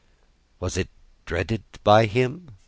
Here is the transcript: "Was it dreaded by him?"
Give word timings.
"Was 0.59 0.77
it 0.77 0.89
dreaded 1.27 1.61
by 1.83 2.07
him?" 2.07 2.55